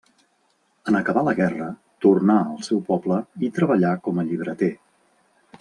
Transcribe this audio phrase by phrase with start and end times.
[0.91, 1.67] En acabar la guerra,
[2.07, 4.75] tornà al seu poble i treballà com a llibreter.